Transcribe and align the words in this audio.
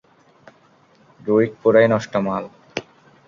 Druig 1.19 1.51
পুরাই 1.61 1.87
নষ্ট 1.93 2.13
মাল। 2.25 2.43